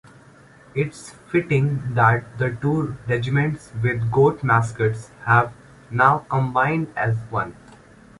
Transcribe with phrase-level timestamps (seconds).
[0.73, 5.53] It's fitting that the two regiments with goat-mascots have
[5.91, 7.55] now combined as one.